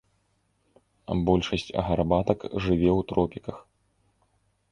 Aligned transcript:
Большасць 1.27 1.67
гарбатак 1.89 2.39
жыве 2.63 2.89
ў 2.93 3.01
тропіках. 3.11 3.57